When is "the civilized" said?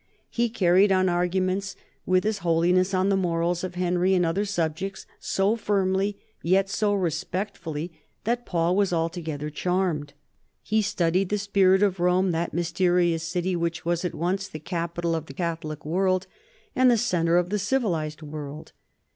17.51-18.23